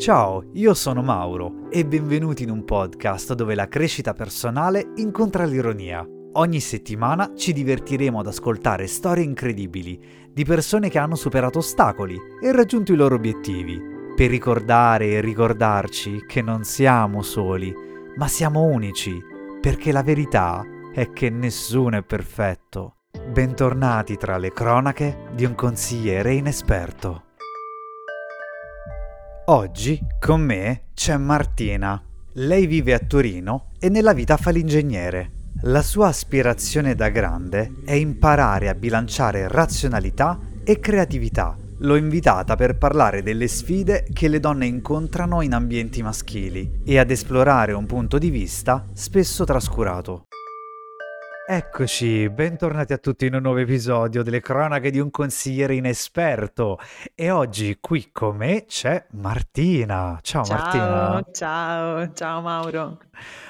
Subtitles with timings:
[0.00, 6.02] Ciao, io sono Mauro e benvenuti in un podcast dove la crescita personale incontra l'ironia.
[6.32, 10.02] Ogni settimana ci divertiremo ad ascoltare storie incredibili
[10.32, 13.78] di persone che hanno superato ostacoli e raggiunto i loro obiettivi,
[14.16, 17.70] per ricordare e ricordarci che non siamo soli,
[18.16, 19.20] ma siamo unici,
[19.60, 20.64] perché la verità
[20.94, 22.94] è che nessuno è perfetto.
[23.30, 27.24] Bentornati tra le cronache di un consigliere inesperto.
[29.50, 32.00] Oggi con me c'è Martina.
[32.34, 35.48] Lei vive a Torino e nella vita fa l'ingegnere.
[35.62, 41.56] La sua aspirazione da grande è imparare a bilanciare razionalità e creatività.
[41.78, 47.10] L'ho invitata per parlare delle sfide che le donne incontrano in ambienti maschili e ad
[47.10, 50.26] esplorare un punto di vista spesso trascurato.
[51.52, 56.78] Eccoci, bentornati a tutti in un nuovo episodio delle cronache di un consigliere inesperto
[57.12, 60.16] e oggi qui con me c'è Martina.
[60.22, 61.26] Ciao, ciao Martina.
[61.32, 63.00] Ciao, ciao Mauro.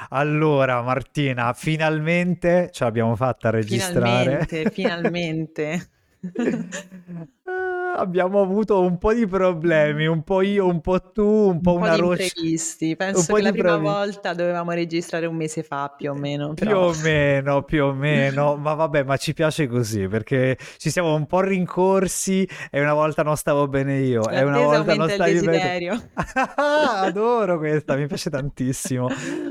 [0.09, 4.47] Allora Martina, finalmente ce l'abbiamo fatta a registrare.
[4.47, 5.89] Finalmente, finalmente.
[7.97, 11.83] abbiamo avuto un po' di problemi, un po' io, un po' tu, un po' un
[11.83, 12.33] una po' roccia.
[12.97, 16.55] Penso che la prima volta dovevamo registrare un mese fa più o meno.
[16.55, 16.89] Più però...
[16.89, 21.27] o meno, più o meno, ma vabbè, ma ci piace così perché ci siamo un
[21.27, 26.11] po' rincorsi e una volta non stavo bene io e una volta non stavi bene.
[26.57, 29.09] Adoro questa, mi piace tantissimo.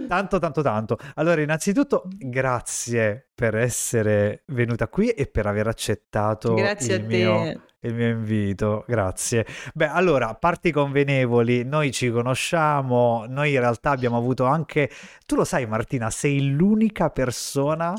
[0.07, 0.97] Tanto, tanto, tanto.
[1.15, 7.61] Allora, innanzitutto, grazie per essere venuta qui e per aver accettato grazie il a mio...
[7.81, 9.45] il mio invito, grazie.
[9.73, 14.89] Beh, allora, parti convenevoli, noi ci conosciamo, noi in realtà abbiamo avuto anche,
[15.25, 17.93] tu lo sai Martina, sei l'unica persona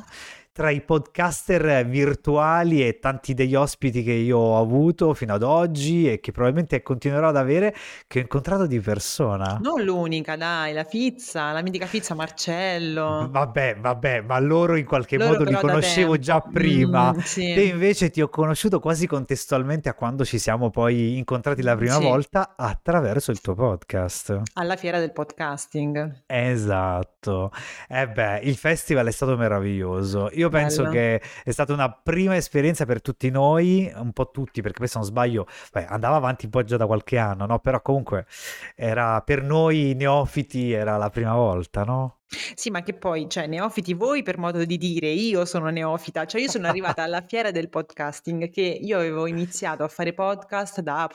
[0.61, 6.06] tra i podcaster virtuali e tanti degli ospiti che io ho avuto fino ad oggi
[6.06, 7.75] e che probabilmente continuerò ad avere,
[8.06, 9.58] che ho incontrato di persona.
[9.62, 13.27] Non l'unica, dai, la Fizza, la mitica Fizza Marcello.
[13.33, 17.15] Vabbè, vabbè, ma loro in qualche loro modo li conoscevo già prima.
[17.15, 17.54] Mm, sì.
[17.54, 21.97] Te invece ti ho conosciuto quasi contestualmente a quando ci siamo poi incontrati la prima
[21.97, 22.03] Sì.
[22.03, 24.43] volta attraverso il tuo podcast.
[24.53, 26.25] Alla fiera del podcasting.
[26.26, 27.50] Esatto.
[27.88, 30.28] Eh beh, il festival è stato meraviglioso.
[30.34, 30.94] Io penso Bello.
[30.94, 34.99] che è stata una prima esperienza per tutti noi, un po' tutti, perché poi se
[34.99, 37.59] non sbaglio, beh, andava avanti un po' già da qualche anno, no?
[37.59, 38.27] Però comunque
[38.75, 42.19] era per noi neofiti era la prima volta, no?
[42.55, 46.41] Sì, ma che poi, cioè, neofiti voi per modo di dire, io sono neofita, cioè
[46.41, 51.09] io sono arrivata alla fiera del podcasting che io avevo iniziato a fare podcast da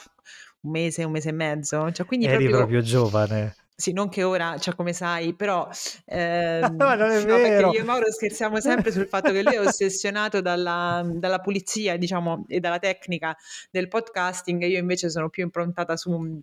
[0.62, 3.56] un mese, un mese e mezzo, cioè quindi Eri proprio, proprio giovane.
[3.76, 5.68] Sì, non che ora, cioè come sai, però,
[6.06, 7.72] ehm, Ma non è no, perché vero.
[7.72, 12.46] io e Mauro scherziamo sempre sul fatto che lui è ossessionato dalla, dalla pulizia, diciamo,
[12.48, 13.36] e dalla tecnica
[13.70, 16.42] del podcasting, e io invece sono più improntata su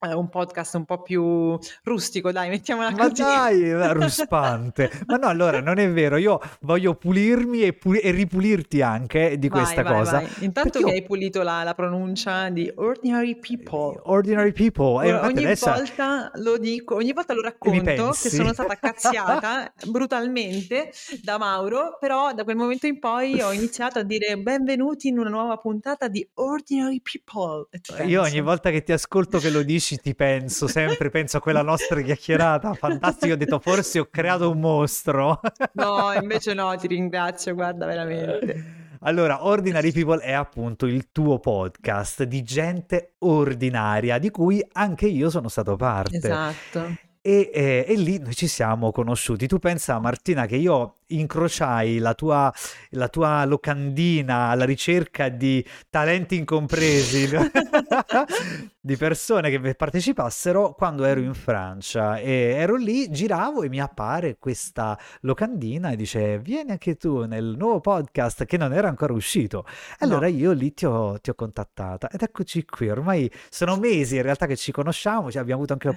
[0.00, 3.22] un, eh, un podcast un po' più rustico, dai, mettiamola Ma così.
[3.22, 4.90] dai, è ruspante.
[5.06, 6.16] Ma no, allora non è vero.
[6.16, 10.12] Io voglio pulirmi e, puli- e ripulirti anche di Vai, questa vai, cosa.
[10.20, 10.28] vai.
[10.40, 14.00] Intanto che io- hai pulito la, la pronuncia di ordinary people.
[14.04, 15.04] Ordinary people.
[15.04, 19.72] E infatti ogni adesso volta lo dico, ogni volta lo racconto che sono stata cazziata
[19.86, 20.92] brutalmente
[21.22, 25.30] da Mauro, però da quel momento in poi ho iniziato a dire benvenuti in una
[25.30, 27.68] nuova puntata di Ordinary People.
[28.06, 31.62] Io ogni volta che ti ascolto che lo dici ti penso sempre, penso a quella
[31.62, 33.32] nostra chiacchierata fantastica.
[33.32, 35.40] Ho detto forse ho creato un mostro.
[35.72, 38.86] No, invece no, ti ringrazio, guarda veramente.
[39.00, 45.30] Allora, Ordinary People è appunto il tuo podcast di gente ordinaria, di cui anche io
[45.30, 46.16] sono stato parte.
[46.16, 46.96] Esatto.
[47.20, 49.46] E, e- e lì noi ci siamo conosciuti.
[49.46, 52.52] Tu pensa, Martina, che io incrociai la tua,
[52.90, 57.28] la tua locandina alla ricerca di talenti incompresi,
[58.80, 62.18] di persone che partecipassero quando ero in Francia.
[62.18, 67.54] E ero lì, giravo e mi appare questa locandina e dice: Vieni anche tu nel
[67.56, 69.64] nuovo podcast che non era ancora uscito.
[69.98, 70.34] Allora No.
[70.34, 72.88] io lì ti ho, ti ho contattata ed eccoci qui.
[72.90, 75.94] Ormai sono mesi in realtà che ci conosciamo, cioè abbiamo avuto anche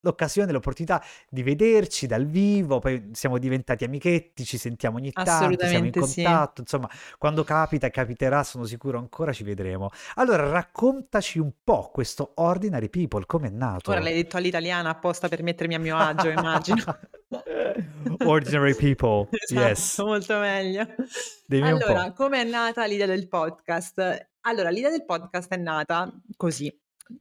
[0.00, 5.52] l'occasione, l'opportunità di vederci dal vivo, poi siamo diventati amichetti, ci sentiamo ogni tanto, siamo
[5.52, 6.22] in Assolutamente sì.
[6.22, 9.88] contatto, insomma, quando capita capiterà, sono sicuro ancora ci vedremo.
[10.16, 13.92] Allora raccontaci un po' questo Ordinary People, come è Ora nato?
[13.92, 16.84] l'hai detto all'italiana apposta per mettermi a mio agio, immagino.
[18.26, 19.70] Ordinary People, yes.
[19.70, 20.86] Esatto, molto meglio.
[21.46, 24.28] Dimmi Allora, come è nata l'idea del podcast?
[24.42, 26.70] Allora, l'idea del podcast è nata così.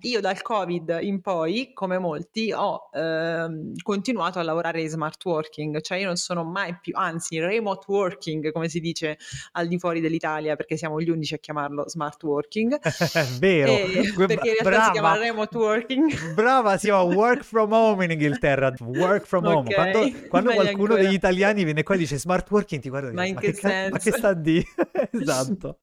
[0.02, 5.82] Io dal Covid in poi, come molti, ho ehm, continuato a lavorare in smart working,
[5.82, 9.18] cioè io non sono mai più, anzi remote working, come si dice
[9.54, 12.80] al di fuori dell'Italia, perché siamo gli unici a chiamarlo smart working.
[13.40, 14.84] Vero, E- perché in realtà brava.
[14.86, 16.34] si chiama remote working.
[16.34, 18.74] Brava, si chiama work from home in Inghilterra.
[18.80, 19.68] Work from home.
[19.70, 21.02] Ok, Quando, quando qualcuno ancora.
[21.02, 23.88] degli italiani viene qua e dice smart working, ti guarda e Ma ma, che ca-
[23.90, 24.64] ma che senso?" sta di?
[25.12, 25.80] esatto.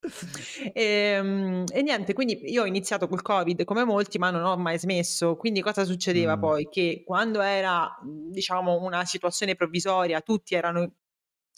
[0.72, 4.78] E, e niente, quindi io ho iniziato col Covid come molti, ma non ho mai
[4.78, 5.36] smesso.
[5.36, 6.40] Quindi cosa succedeva Mm.
[6.40, 6.68] poi?
[6.68, 10.92] Che quando era, mh, diciamo, una situazione provvisoria, tutti erano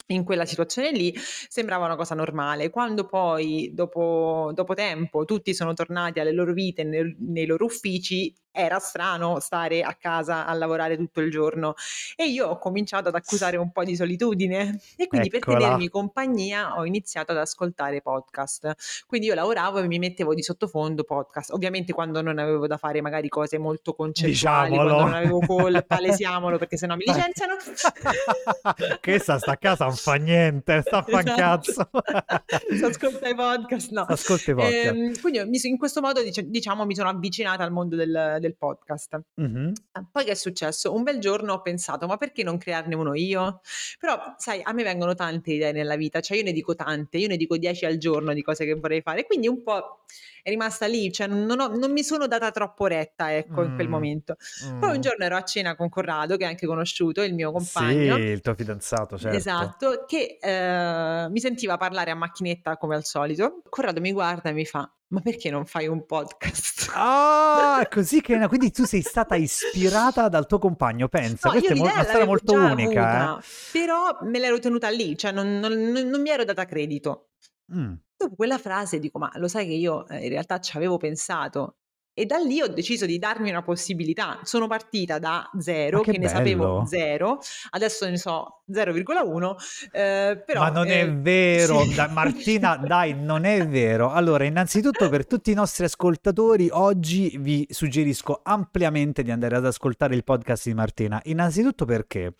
[0.07, 2.69] in quella situazione lì, sembrava una cosa normale.
[2.69, 8.33] Quando poi, dopo, dopo tempo, tutti sono tornati alle loro vite, nel- nei loro uffici,
[8.51, 11.73] era strano stare a casa a lavorare tutto il giorno.
[12.15, 14.79] E io ho cominciato ad accusare un po' di solitudine.
[14.97, 15.59] E quindi per Eccola.
[15.59, 19.03] tenermi compagnia ho iniziato ad ascoltare podcast.
[19.07, 21.51] Quindi io lavoravo e mi mettevo di sottofondo podcast.
[21.51, 24.31] Ovviamente quando non avevo da fare magari cose molto concettuali,
[24.71, 24.75] Diciamolo.
[24.95, 27.55] quando non avevo call, palesiamolo perché sennò mi licenziano.
[29.01, 31.35] Questa sta a casa non fa niente, sta a fa Esatto.
[31.39, 31.89] cazzo.
[32.71, 34.01] Si ascolta i podcast, no.
[34.07, 34.85] Ascolta i podcast.
[34.85, 39.17] Ehm, quindi in questo modo dic- diciamo mi sono avvicinata al mondo del, del podcast.
[39.35, 39.71] Mhm.
[39.93, 40.93] Ah, Poi che è successo?
[40.93, 43.61] Un bel giorno ho pensato, ma perché non crearne uno io?
[43.99, 47.27] Però, sai, a me vengono tante idee nella vita, cioè io ne dico tante, io
[47.27, 49.99] ne dico 10 al giorno di cose che vorrei fare, quindi un po'
[50.43, 53.87] è rimasta lì, cioè non, ho- non mi sono data troppo retta, ecco, in quel
[53.87, 53.91] Mm.
[53.91, 54.35] momento.
[54.79, 54.93] Poi Mm.
[54.95, 58.15] un giorno ero a cena con Corrado, che è anche conosciuto, il mio compagno.
[58.15, 59.37] Sì, il tuo fidanzato, certo.
[59.37, 63.61] Esatto, che eh, mi sentiva parlare a macchinetta come al solito.
[63.69, 66.91] Corrado mi guarda e mi fa: Ma perché non fai un podcast?
[66.95, 71.79] Ah, così che quindi tu sei stata ispirata dal tuo compagno, pensa, No, questa è
[71.79, 73.43] una storia molto unica, avuta,
[73.73, 77.31] però me l'ero tenuta lì, cioè non, non- non- mi ero data credito.
[77.71, 77.75] eh.
[77.77, 77.93] Mm.
[78.15, 81.75] Dopo quella frase dico, ma lo sai che io eh, in realtà ci avevo pensato.
[82.13, 84.39] E da lì ho deciso di darmi una possibilità.
[84.43, 87.39] Sono partita da zero, Ma che che, ne sapevo zero,
[87.71, 89.55] adesso ne so 0,1,
[89.91, 90.61] eh, però...
[90.61, 91.93] Ma non è eh, vero, sì.
[91.93, 94.11] da- Martina, dai, non è vero.
[94.11, 100.15] Allora, innanzitutto per tutti i nostri ascoltatori, oggi vi suggerisco ampiamente di andare ad ascoltare
[100.15, 101.19] il podcast di Martina.
[101.25, 102.33] Innanzitutto perché?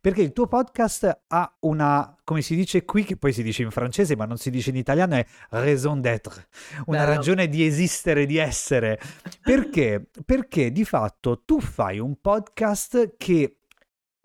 [0.00, 3.70] Perché il tuo podcast ha una, come si dice qui, che poi si dice in
[3.70, 6.48] francese, ma non si dice in italiano, è raison d'être,
[6.86, 7.14] una Bello.
[7.14, 8.98] ragione di esistere, di essere.
[9.42, 10.08] Perché?
[10.24, 13.57] Perché di fatto tu fai un podcast che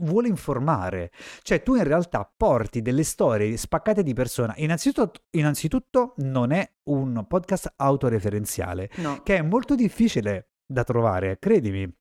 [0.04, 1.12] vuole informare,
[1.42, 4.54] cioè tu in realtà porti delle storie spaccate di persona.
[4.58, 9.22] Innanzitutto, innanzitutto non è un podcast autoreferenziale, No.
[9.24, 11.92] che è molto difficile da trovare, credimi.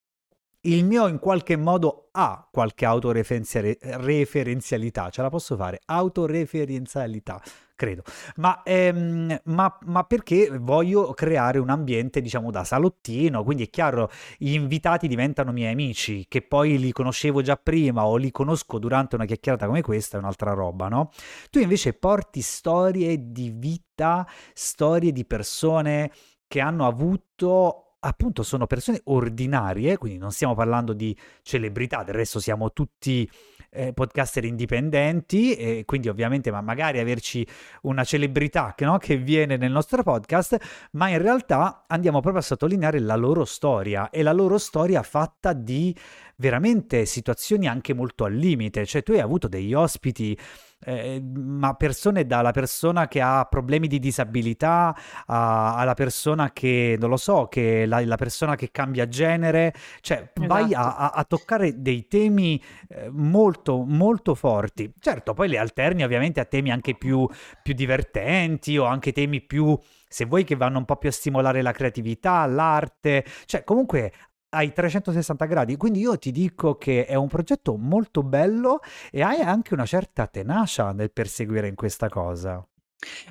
[0.65, 7.43] Il mio in qualche modo ha qualche autoreferenzialità, ce la posso fare, autoreferenzialità,
[7.83, 8.05] credo,
[8.37, 14.09] ma, ehm, ma, ma perché voglio creare un ambiente, diciamo, da salottino, quindi è chiaro,
[14.39, 19.17] gli invitati diventano miei amici, che poi li conoscevo già prima o li conosco durante
[19.17, 21.11] una chiacchierata come questa, è un'altra roba, no?
[21.51, 24.25] Tu invece porti storie di vita,
[24.55, 26.13] storie di persone
[26.47, 32.41] che hanno avuto appunto sono persone ordinarie, quindi non stiamo parlando di celebrità, del resto
[32.41, 33.29] siamo tutti
[33.73, 37.47] eh, podcaster indipendenti e quindi ovviamente ma magari averci
[37.83, 40.57] una celebrità no, che viene nel nostro podcast,
[40.93, 45.53] ma in realtà andiamo proprio a sottolineare la loro storia e la loro storia fatta
[45.53, 45.97] di
[46.43, 50.37] veramente situazioni anche molto al limite, cioè tu hai avuto degli ospiti
[50.85, 54.93] eh, ma persone dalla persona che ha problemi di disabilità
[55.27, 60.33] a- alla persona che non lo so, che la, la persona che cambia genere, cioè
[60.41, 60.97] vai a, Esatto.
[60.97, 64.93] a- a toccare dei temi eh, molto molto forti.
[64.99, 67.29] Certo, poi le alterni ovviamente a temi anche più,
[67.63, 69.79] più divertenti o anche temi più,
[70.09, 74.13] se vuoi, che vanno un po' più a stimolare la creatività, l'arte, cioè comunque
[74.55, 75.77] ai 360 gradi.
[75.77, 78.81] Quindi io ti dico che è un progetto molto bello
[79.11, 82.67] e hai anche una certa tenacia nel perseguire in questa cosa.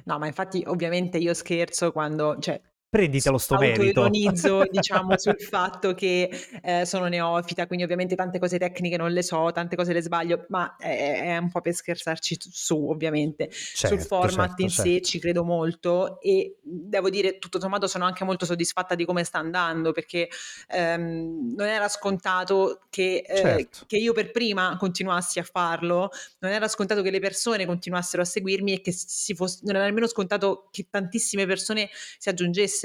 [0.06, 2.60] No, ma infatti ovviamente io scherzo quando, cioè,
[2.92, 4.10] Prenditelo sto merito.
[4.70, 6.30] diciamo, sul fatto che
[6.62, 10.46] eh, sono neofita, quindi ovviamente tante cose tecniche non le so, tante cose le sbaglio,
[10.50, 13.50] ma è, è un po' per scherzarci su, ovviamente.
[13.50, 14.92] Certo, sul format certo, in certo.
[14.92, 19.24] sé ci credo molto e devo dire, tutto sommato, sono anche molto soddisfatta di come
[19.24, 20.28] sta andando perché
[20.68, 23.86] ehm, non era scontato che, eh, Certo.
[23.88, 28.26] che io per prima continuassi a farlo, non era scontato che le persone continuassero a
[28.26, 32.80] seguirmi e che si fosse, non era nemmeno scontato che tantissime persone si aggiungessero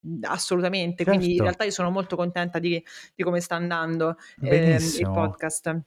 [0.00, 1.04] mh, assolutamente.
[1.04, 1.42] Quindi in Certo.
[1.44, 2.82] realtà io sono molto contenta di,
[3.14, 5.80] di come sta andando ehm, il podcast.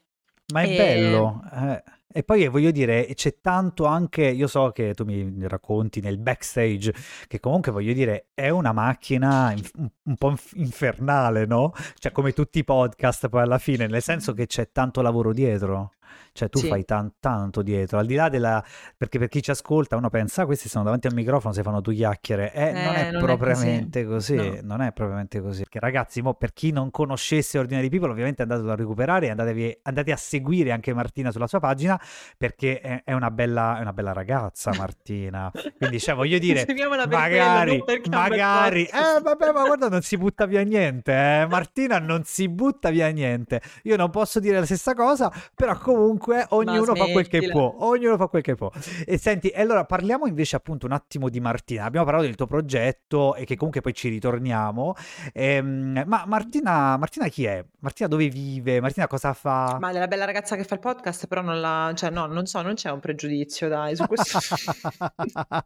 [0.54, 1.42] Ma è E- bello.
[1.54, 1.84] eh.
[2.18, 6.94] E poi voglio dire, c'è tanto anche, io so che tu mi racconti nel backstage,
[7.28, 11.74] che comunque voglio dire, è una macchina un, un po' inf- infernale, no?
[12.00, 15.92] Cioè come tutti i podcast poi alla fine, nel senso che c'è tanto lavoro dietro.
[16.32, 16.68] Cioè tu Sì.
[16.68, 18.64] fai tan- tanto dietro, al di là della...
[18.96, 21.80] perché per chi ci ascolta uno pensa, "Ah, questi sono davanti al microfono, si fanno
[21.82, 22.54] due chiacchiere.
[22.54, 24.58] Eh, non Eh, è non è propriamente così, No.
[24.62, 25.60] non è propriamente così.
[25.62, 29.80] Perché ragazzi, mo, per chi non conoscesse Ordinary People, ovviamente andatelo a recuperare e andatevi-
[29.84, 32.00] andate a seguire anche Martina sulla sua pagina,
[32.38, 35.52] perché è, è una, bella, è una bella ragazza Martina.
[35.78, 40.46] Quindi, cioè, voglio dire, per quello, magari, magari, eh vabbè, ma guarda, non si butta
[40.46, 41.46] via niente, eh.
[41.48, 43.62] Martina non si butta via niente.
[43.84, 48.18] Io non posso dire la stessa cosa, però comunque ognuno fa quel che può, ognuno
[48.18, 48.72] fa quel che può.
[49.06, 51.86] E senti, e allora parliamo invece appunto un attimo di Martina.
[51.86, 54.96] Abbiamo parlato del tuo progetto e che comunque poi ci ritorniamo.
[55.34, 57.64] Ehm, ma Martina, Martina chi è?
[57.80, 58.82] Martina dove vive?
[58.82, 59.78] Martina cosa fa?
[59.80, 61.92] Ma della bella ragazza che fa il podcast, però non la...
[61.96, 64.40] Cioè, no, non so, non c'è un pregiudizio, dai, su questo.
[65.48, 65.66] no,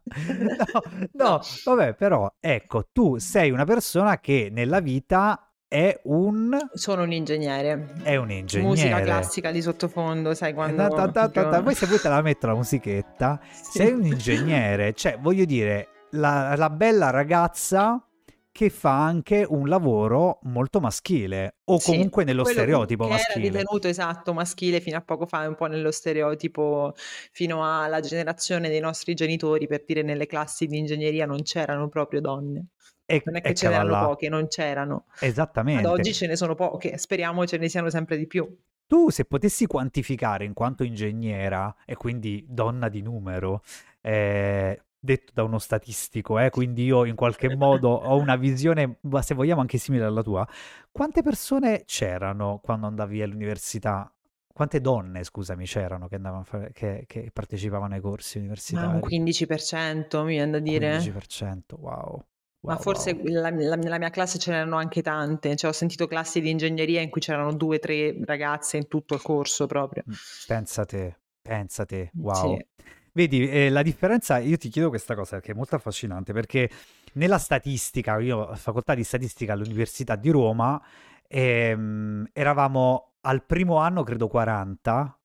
[1.12, 7.12] no, vabbè, però ecco, tu sei una persona che nella vita è un, Sono un
[7.12, 7.92] ingegnere.
[8.02, 9.02] è un Musica ingegnere.
[9.04, 10.88] classica di sottofondo, sai, quando...
[10.88, 11.40] Ta- ta- ta- ta.
[11.42, 13.38] proprio- Poi se vuoi te la metto la musichetta.
[13.52, 13.78] Sì.
[13.78, 18.04] Sei un ingegnere, cioè voglio dire, la, la bella ragazza
[18.52, 23.46] che fa anche un lavoro molto maschile o Sì, comunque nello stereotipo che maschile.
[23.46, 26.92] era ritenuto esatto maschile fino a poco fa, un po' nello stereotipo,
[27.32, 32.20] fino alla generazione dei nostri genitori, per dire nelle classi di ingegneria non c'erano proprio
[32.20, 32.66] donne.
[33.06, 35.06] E, Non è che ce n'erano poche, non c'erano.
[35.18, 35.86] Esattamente.
[35.86, 38.46] Ad oggi ce ne sono poche, speriamo ce ne siano sempre di più.
[38.86, 43.62] Tu se potessi quantificare in quanto ingegnera e quindi donna di numero,
[44.00, 49.22] eh, detto da uno statistico, eh, quindi io in qualche modo ho una visione, ma
[49.22, 50.46] se vogliamo anche simile alla tua,
[50.92, 54.12] quante persone c'erano quando andavi all'università?
[54.52, 58.94] Quante donne, scusami, c'erano che, fare, che, che partecipavano ai corsi Ma universitari?
[58.94, 60.88] un 15% mi viene da dire.
[60.88, 62.24] 15%, wow.
[62.64, 63.24] Ma Wow, forse wow.
[63.24, 67.00] la- la- nella mia classe ce n'erano anche tante, cioè ho sentito classi di ingegneria
[67.02, 70.04] in cui c'erano due o tre ragazze in tutto il corso proprio.
[70.08, 70.16] Mm,
[70.46, 72.58] Pensa te, pensa te, wow.
[72.58, 72.64] Sì.
[73.12, 76.70] Vedi, eh, la differenza, io ti chiedo questa cosa che è molto affascinante perché
[77.14, 80.80] nella statistica, io facoltà di statistica all'Università di Roma,
[81.26, 85.18] ehm, eravamo al primo anno credo 40,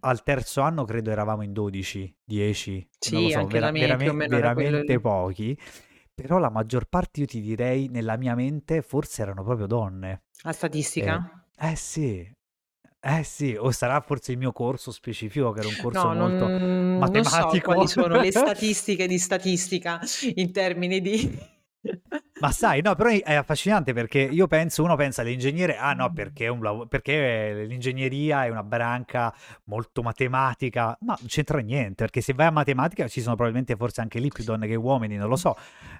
[0.00, 3.70] al terzo anno credo eravamo in 12, 10, non lo Sì, so, anche vera-
[4.52, 5.00] quello veramente lì.
[5.00, 5.58] pochi,
[6.14, 10.22] però la maggior parte io ti direi nella mia mente forse erano proprio donne.
[10.42, 11.44] La Eh, statistica?
[11.58, 12.30] eh sì,
[13.04, 16.46] eh sì, o sarà forse il mio corso specifico che era un corso No, molto
[16.46, 17.72] non, non so matematico.
[17.72, 20.00] quali sono le statistiche di statistica
[20.36, 21.38] in termini di...
[22.42, 26.46] Ma sai, no, però è affascinante perché io penso, uno pensa all'ingegnere, ah no, perché,
[26.46, 29.32] è un lav- perché l'ingegneria è una branca
[29.64, 34.00] molto matematica, ma non c'entra niente, perché se vai a matematica ci sono probabilmente forse
[34.00, 35.54] anche lì più donne che uomini, non lo so.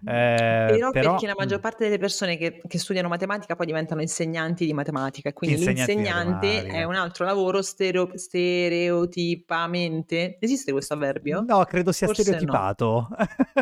[0.04, 3.66] Eh, Però però, perché la maggior mm, parte delle persone che, che studiano matematica poi
[3.66, 10.38] diventano insegnanti di matematica e quindi l'insegnante è un altro lavoro stereo- stereotipamente.
[10.40, 11.44] Esiste questo avverbio?
[11.46, 12.36] No, credo sia Forse no.
[12.36, 13.06] stereotipato.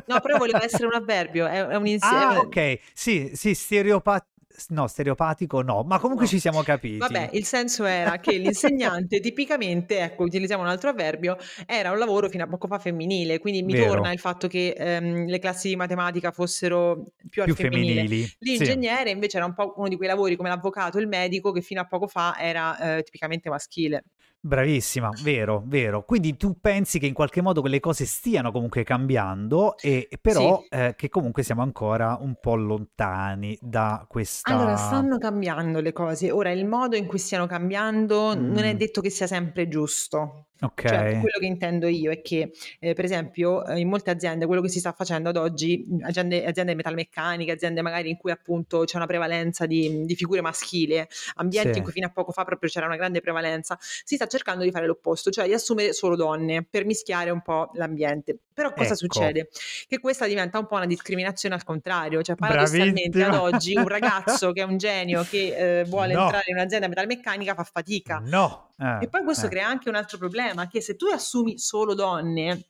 [0.06, 2.34] No, però voleva essere un avverbio, è, è un insieme.
[2.34, 4.24] Ah, ok, sì, sì, stereopa-
[4.68, 6.30] no, stereopatico no, ma comunque No.
[6.30, 6.98] ci siamo capiti.
[6.98, 11.36] Vabbè, il senso era che l'insegnante tipicamente, ecco, utilizziamo un altro avverbio,
[11.66, 13.92] era un lavoro fino a poco fa femminile, quindi mi Vero.
[13.94, 17.94] torna il fatto che ehm, le classi di matematica fossero più Più femminile.
[18.02, 18.24] femminili.
[18.24, 18.36] Sì.
[18.40, 21.80] L'ingegnere invece era un po' uno di quei lavori come l'avvocato, il medico, che fino
[21.80, 24.04] a poco fa era eh, tipicamente maschile.
[24.42, 26.02] Bravissima, vero, vero.
[26.06, 30.66] Quindi tu pensi che in qualche modo quelle cose stiano comunque cambiando, e, però Sì.
[30.70, 34.50] eh, che comunque siamo ancora un po' lontani da questa...
[34.54, 36.30] Allora, stanno cambiando le cose.
[36.30, 40.49] Ora, il modo in cui stiano cambiando non è Mm, detto che sia sempre giusto.
[40.82, 44.46] Cioè, ok, quello che intendo io è che, eh, per esempio, eh, in molte aziende
[44.46, 48.84] quello che si sta facendo ad oggi, aziende, aziende metalmeccaniche, aziende magari in cui appunto
[48.84, 51.02] c'è una prevalenza di, di figure maschili,
[51.36, 54.26] ambienti sì, in cui fino a poco fa proprio c'era una grande prevalenza, si sta
[54.26, 58.38] cercando di fare l'opposto, cioè di assumere solo donne per mischiare un po' l'ambiente.
[58.52, 59.48] Però cosa ecco, succede?
[59.86, 64.52] Che questa diventa un po' una discriminazione al contrario, cioè paradossalmente ad oggi un ragazzo
[64.52, 68.18] che è un genio che eh, vuole No, entrare in un'azienda metalmeccanica fa fatica.
[68.18, 71.58] no, E eh, poi questo eh, crea anche un altro problema, che se tu assumi
[71.58, 72.66] solo donne,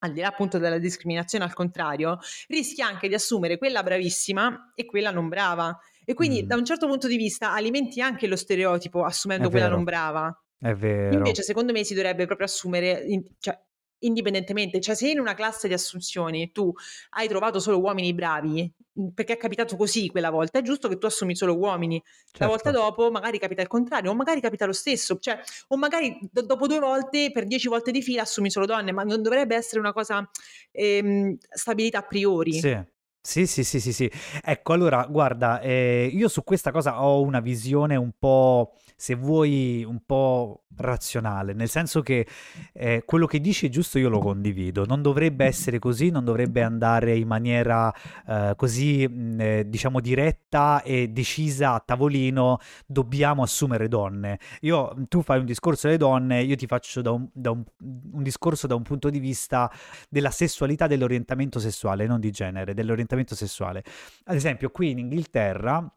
[0.00, 2.18] al di là appunto della discriminazione al contrario,
[2.48, 5.76] rischi anche di assumere quella bravissima e quella non brava.
[6.04, 9.50] E quindi da mm, un certo punto di vista alimenti anche lo stereotipo è assumendo
[9.50, 10.34] quella non brava.
[10.58, 11.16] è vero.
[11.16, 13.04] Invece secondo me si dovrebbe proprio assumere,
[13.38, 13.58] cioè
[14.00, 16.72] indipendentemente, cioè se in una classe di assunzioni tu
[17.10, 20.98] hai trovato solo uomini bravi, mhmm, perché è capitato così quella volta, è giusto che
[20.98, 22.02] tu assumi solo uomini.
[22.36, 22.72] La volta Certo.
[22.72, 26.66] dopo magari capita il contrario, o magari capita lo stesso, cioè o magari do dopo
[26.66, 29.92] 2 volte, per 10 volte di fila assumi solo donne, ma non dovrebbe essere una
[29.92, 30.28] cosa,
[30.72, 32.64] ehm, stabilita a priori.
[32.64, 32.76] Sì.
[33.20, 34.10] Sì, sì, sì, sì, sì.
[34.42, 39.84] Ecco, allora, guarda, ehm, io su questa cosa ho una visione un po', se vuoi,
[39.86, 42.26] un po' razionale, nel senso che
[42.72, 44.84] eh, quello che dici è giusto, io lo condivido.
[44.84, 47.94] Non dovrebbe essere così, non dovrebbe andare in maniera
[48.26, 52.58] eh, così, mh, eh, diciamo, diretta e decisa a tavolino.
[52.86, 54.40] Dobbiamo assumere donne.
[54.62, 57.64] Io, tu fai un discorso alle donne, io ti faccio da un, da un-
[58.12, 59.70] un discorso da un punto di vista
[60.08, 63.84] della sessualità, dell'orientamento sessuale, non di genere, dell'orientamento sessuale.
[64.24, 65.88] Ad esempio, qui in Inghilterra,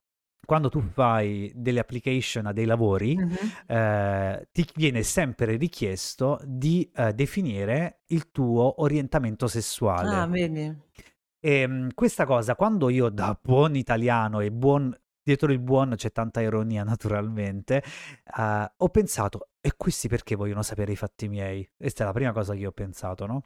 [0.45, 3.51] quando tu fai delle application a dei lavori, Mh-mh.
[3.67, 9.47] eh, ti viene sempre richiesto di eh, definire il tuo orientamento
[10.01, 10.27] Ah, sessuale.
[10.27, 10.65] vedi?
[11.39, 16.11] E mh, questa cosa, quando io da buon italiano e buon, dietro il buon c'è
[16.11, 17.83] tanta ironia naturalmente,
[18.37, 21.67] eh, ho pensato, e questi perché vogliono sapere i fatti miei?
[21.75, 23.43] Questa è la prima cosa che io ho pensato, no?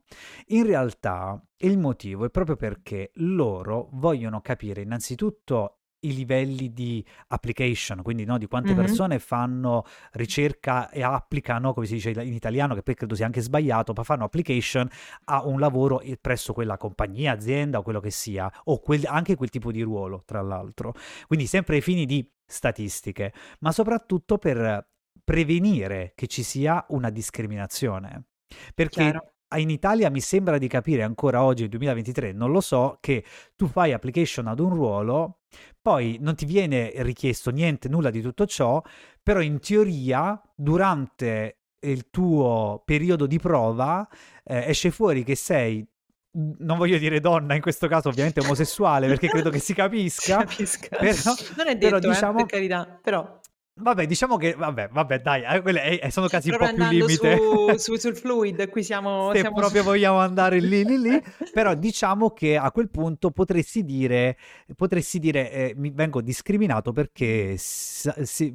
[0.47, 8.01] In realtà il motivo è proprio perché loro vogliono capire innanzitutto i livelli di application,
[8.01, 8.75] quindi no, di quante Mh-mh.
[8.75, 9.83] persone fanno
[10.13, 14.03] ricerca e applicano, come si dice in italiano, che poi credo sia anche sbagliato, ma
[14.03, 14.87] fanno application
[15.25, 19.35] a un lavoro i- presso quella compagnia, azienda o quello che sia, o quel- anche
[19.35, 20.93] quel tipo di ruolo, tra l'altro.
[21.27, 24.87] Quindi sempre ai fini di statistiche, ma soprattutto per
[25.23, 28.25] prevenire che ci sia una discriminazione.
[28.73, 29.34] Perché Chiaro.
[29.57, 33.23] In Italia mi sembra di capire ancora oggi, nel 2023, non lo so, che
[33.55, 35.39] tu fai application ad un ruolo,
[35.81, 38.81] poi non ti viene richiesto niente, nulla di tutto ciò,
[39.21, 44.07] però in teoria durante il tuo periodo di prova
[44.43, 45.85] eh, esce fuori che sei,
[46.31, 50.37] non voglio dire donna in questo caso, ovviamente omosessuale, perché credo che si Si capisca,
[50.39, 50.97] capisca.
[50.97, 52.35] però, Non è però detto, eh, diciamo...
[52.37, 53.39] per carità, però
[53.77, 57.37] Vabbè, diciamo che, vabbè, vabbè, dai, eh, quelle, eh, sono casi un po' più limite.
[57.37, 61.73] su su sul fluid, qui siamo Se siamo proprio vogliamo andare lì, lì, lì, però
[61.73, 64.37] diciamo che a quel punto potresti dire,
[64.77, 68.53] potresti dire, eh, mi vengo discriminato perché si, si-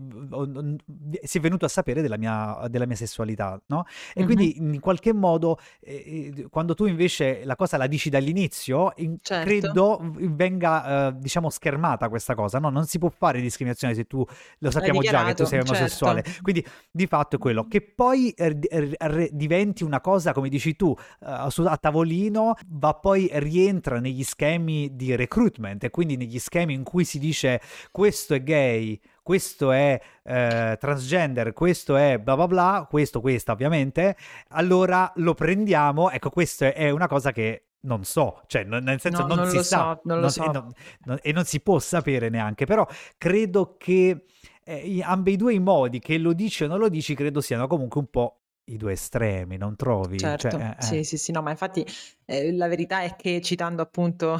[1.23, 3.85] si è venuto a sapere della mia, della mia sessualità, no?
[4.15, 4.25] E Mh-mh.
[4.25, 9.19] quindi in qualche modo, eh, eh, quando tu invece la cosa la dici dall'inizio, in-
[9.21, 9.45] Certo.
[9.47, 9.99] credo
[10.31, 12.71] venga, eh, diciamo, schermata questa cosa, no?
[12.71, 14.25] Non si può fare discriminazione se tu
[14.61, 16.23] lo sappiamo già che tu sei omosessuale.
[16.23, 16.43] certo.
[16.43, 20.49] Quindi di fatto è quello che poi eh, di- eh, re- diventi una cosa, come
[20.49, 20.95] dici tu,
[21.27, 26.75] eh, su- a tavolino, va poi rientra negli schemi di recruitment e quindi negli schemi
[26.75, 32.47] in cui si dice questo è gay, questo è eh, transgender, questo è bla bla
[32.47, 34.17] bla, questo, questa ovviamente,
[34.49, 39.29] allora lo prendiamo, ecco questo è, una cosa che non so, cioè nel senso No,
[39.29, 40.67] non, non si sa, so, non non- so.
[41.07, 44.25] e, e non si può sapere neanche, però credo che
[44.65, 47.41] eh, i- ambe i due i modi, che lo dici o non lo dici, credo
[47.41, 50.35] siano comunque un po' i due estremi, non trovi?
[50.37, 51.05] Cioè, Certo, eh, sì, eh.
[51.05, 51.85] sì, sì, no, ma infatti,
[52.27, 54.37] ehm, la verità è che citando appunto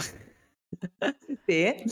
[1.47, 1.85] te,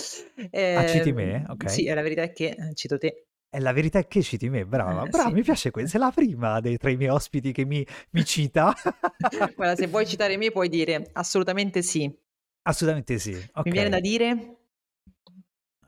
[0.75, 1.45] Ah, citi ehm, me?
[1.49, 1.65] Ok.
[1.65, 3.27] sì, la verità è che, ehm, cito te.
[3.51, 5.35] E la verità è che citi me, brava, Eh, brava, sì.
[5.35, 8.75] mi piace questo, sei la prima dei, tra i miei ospiti che mi, mi cita.
[9.57, 12.11] Guarda, se vuoi citare me puoi dire assolutamente sì.
[12.63, 14.57] Assolutamente sì, Mi viene da dire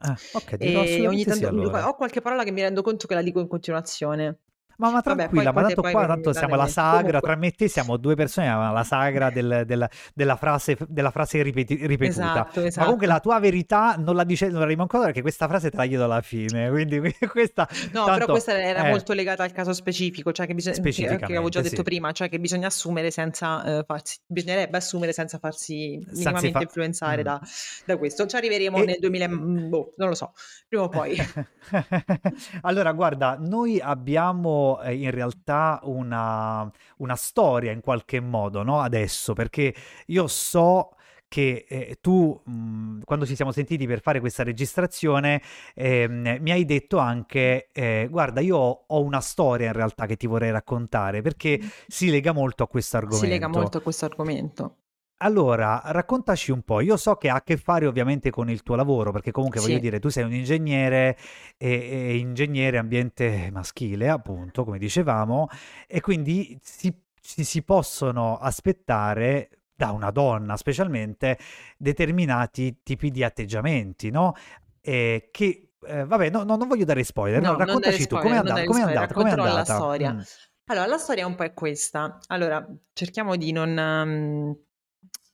[0.03, 3.21] Ah, ok, dirò e ogni tanto ho qualche parola che mi rendo conto che la
[3.21, 4.39] dico in continuazione.
[4.81, 7.35] Ma, ma Vabbè, tranquilla, ma poi te tanto qua tanto siamo la sagra, Comunque tra
[7.35, 11.41] me e te siamo due persone, ma la sagra del- del- della frase, della frase
[11.43, 12.47] ripeti- ripetuta.
[12.49, 13.05] Esatto, Ma comunque esatto.
[13.05, 15.85] la tua verità non la dice, non la rimo ancora perché questa frase te la
[15.85, 16.99] chiedo alla fine, quindi
[17.31, 20.79] questa No, però tanto questa era eh, molto legata al caso specifico, cioè che bisogna
[20.81, 21.83] che avevo già detto sì.
[21.83, 27.21] prima, cioè che bisogna assumere senza, ehm, farsi bisognerebbe assumere senza farsi minimamente fa- influenzare
[27.21, 27.25] Mm.
[27.25, 27.39] da
[27.85, 28.25] da questo.
[28.25, 30.33] Ci arriveremo E- nel 2000 mhmm, boh, non lo so,
[30.67, 31.15] prima o poi.
[32.61, 38.79] Allora, guarda, noi abbiamo eh, in realtà una, una storia in qualche modo, no?
[38.81, 39.73] Adesso, perché
[40.07, 40.95] io so
[41.27, 45.41] che eh, tu, mh, quando ci siamo sentiti per fare questa registrazione,
[45.75, 50.27] ehm, mi hai detto anche, eh, guarda, io ho una storia in realtà che ti
[50.27, 53.49] vorrei raccontare, perché si lega molto a questo Si lega argomento.
[53.49, 54.75] molto a questo argomento.
[55.23, 56.81] Allora, raccontaci un po'.
[56.81, 59.75] Io so che ha a che fare ovviamente con il tuo lavoro, perché comunque voglio
[59.75, 59.79] Sì.
[59.79, 61.15] dire, tu sei un ingegnere
[61.57, 65.47] e, e ingegnere ambiente maschile, appunto, come dicevamo,
[65.87, 71.37] e quindi si, ci si possono aspettare da una donna, specialmente,
[71.77, 74.33] determinati tipi di atteggiamenti, no?
[74.81, 78.43] E che, eh, vabbè, no, no, non voglio dare spoiler, no, No, raccontaci tu, spoiler,
[78.43, 78.63] non andata?
[78.63, 79.13] Com'è spoiler, andata?
[79.13, 79.75] Com'è racconterò la andata?
[79.75, 80.13] storia.
[80.13, 80.19] Mm,
[80.65, 82.17] Allora, la storia un po' è questa.
[82.27, 83.77] Allora, cerchiamo di non...
[83.77, 84.57] Um,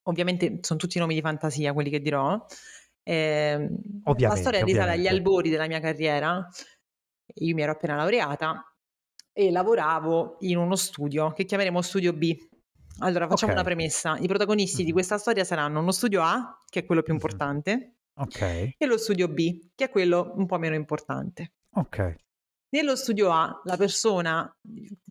[0.08, 2.44] ovviamente sono tutti nomi di fantasia quelli che dirò.
[3.04, 3.70] Eh,
[4.04, 6.46] la storia risale agli albori della mia carriera.
[7.36, 8.64] Io mi ero appena laureata
[9.32, 12.36] e lavoravo in uno studio che chiameremo Studio B.
[13.00, 13.64] Allora, facciamo okay.
[13.64, 14.18] una premessa.
[14.18, 14.86] I protagonisti mm-hmm.
[14.86, 18.28] di questa storia saranno uno studio A, che è quello più importante, mm-hmm.
[18.28, 18.76] okay.
[18.78, 21.54] e lo studio B, che è quello un po' meno importante.
[21.76, 22.16] Ok.
[22.70, 24.52] Nello studio A, la persona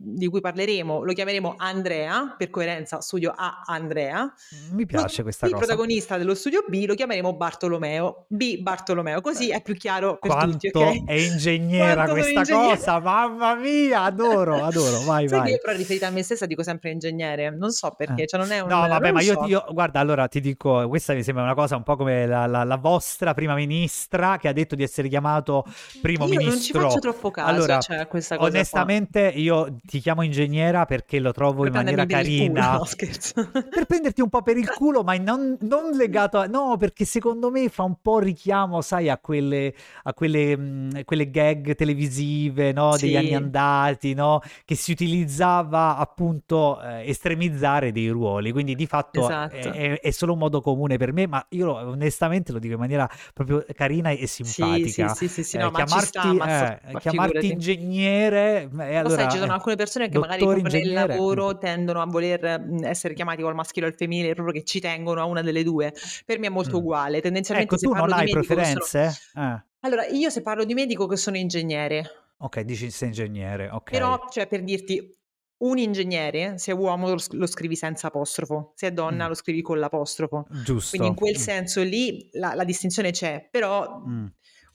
[0.09, 4.33] di cui parleremo lo chiameremo Andrea, per coerenza studio A Andrea.
[4.71, 5.65] Mi piace lo, questa il cosa.
[5.65, 8.27] Il protagonista dello studio B lo chiameremo Bartolomeo.
[8.29, 11.05] B Bartolomeo, così è più chiaro per Quanto tutti, ok?
[11.07, 12.77] è ingegnera Quanto questa ingegnere.
[12.77, 15.51] cosa, mamma mia, adoro, adoro, vai, Sai vai.
[15.51, 18.27] io però riferita a me stessa dico sempre ingegnere, non so perché, eh.
[18.27, 18.69] cioè non è un...
[18.69, 19.45] No, vabbè, ma io, so.
[19.47, 22.63] io, guarda, allora ti dico, questa mi sembra una cosa un po' come la, la,
[22.63, 25.65] la vostra prima ministra che ha detto di essere chiamato
[26.01, 26.53] primo io ministro.
[26.53, 29.41] non ci faccio troppo caso, allora, cioè, questa cosa Onestamente, qua.
[29.41, 32.67] io ti chiamo ingegnera perché lo trovo per in maniera carina.
[32.69, 33.51] Culo, no, scherzo.
[33.51, 36.47] per prenderti un po' per il culo, ma non, non, legato a.
[36.47, 41.31] No, perché secondo me fa un po' richiamo, sai, a quelle, a quelle, mh, quelle
[41.31, 42.97] gag televisive no?
[42.97, 43.17] degli sì.
[43.17, 44.41] anni andati, no?
[44.65, 48.53] Che si utilizzava appunto eh, estremizzare dei ruoli.
[48.53, 49.55] Quindi di fatto esatto.
[49.55, 53.09] è, è, solo un modo comune per me, ma io onestamente lo dico in maniera
[53.33, 55.09] proprio carina e simpatica.
[55.09, 58.69] Sì, sì, sì, sì, eh, no, chiamarti, sta, eh, chiamarti ingegnere ingegnere.
[58.79, 62.67] E allora, sai, ci sono alcune persone che magari proprio nel lavoro tendono a voler
[62.83, 65.93] essere chiamati al maschile o al femminile, proprio che ci tengono a una delle due.
[66.25, 66.81] Per me è molto mm.
[66.81, 67.21] uguale.
[67.21, 69.11] Tendenzialmente ecco, se tu non hai preferenze?
[69.11, 69.47] Sono...
[69.47, 69.65] Eh.
[69.81, 72.11] Allora, io se parlo di medico che sono ingegnere.
[72.39, 73.91] Ok, dici sei ingegnere, ok.
[73.91, 75.17] Però, cioè, per dirti,
[75.59, 79.29] un ingegnere, se è uomo lo, scrivi senza apostrofo, se è donna mm.
[79.29, 80.47] lo scrivi con l'apostrofo.
[80.65, 80.91] Giusto.
[80.91, 81.41] Quindi in quel mm.
[81.41, 84.27] senso lì la, la distinzione c'è, però mm.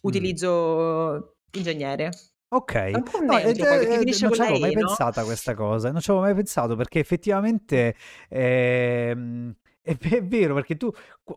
[0.02, 2.10] utilizzo ingegnere.
[2.54, 2.74] Ok,
[3.22, 4.80] no, perché eh, finisce non ci avevo mai no?
[4.82, 7.96] pensata a questa cosa, non ci avevo mai pensato perché effettivamente
[8.28, 10.92] ehm, è, è vero perché tu,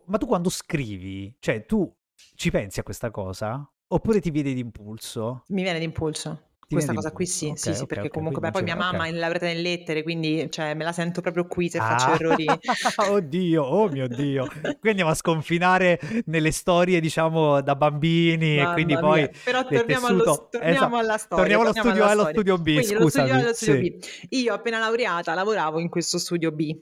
[0.06, 1.88] ma tu quando scrivi, cioè tu
[2.34, 3.64] ci pensi a questa cosa?
[3.86, 5.44] Oppure ti viene d'impulso?
[5.48, 6.53] Mi viene d'impulso.
[6.68, 9.06] Questa cosa qui sì, Ok, sì, sì, ok, perché ok, comunque beh, poi mia mamma
[9.06, 12.58] è laureata in lettere, quindi cioè, me la sento proprio qui se faccio Ah, errori.
[13.10, 14.46] oddio, oh mio Dio.
[14.80, 19.30] Qui andiamo a sconfinare nelle storie, diciamo, da bambini e quindi Mamma poi mia.
[19.42, 20.48] Però torniamo, allo, tessuto.
[20.50, 20.96] torniamo Esatto.
[20.96, 21.36] alla storia.
[21.36, 22.40] Torniamo allo torniamo studio, alla allo storia.
[22.40, 23.80] studio B, Quindi lo studio A e lo studio Sì.
[23.80, 24.04] B.
[24.30, 26.76] Io appena laureata lavoravo in questo studio B.